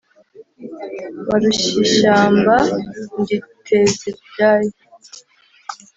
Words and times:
barushyishyamba 1.27 2.55
ndi 3.19 3.35
nteziryayo. 3.61 4.73